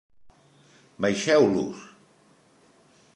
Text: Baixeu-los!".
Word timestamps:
Baixeu-los!". 1.05 1.85